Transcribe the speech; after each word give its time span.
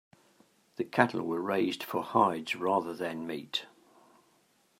The 0.77 0.83
cattle 0.83 1.21
were 1.21 1.39
raised 1.39 1.83
for 1.83 2.01
hides 2.01 2.55
rather 2.55 2.91
than 2.95 3.27
meat. 3.27 3.67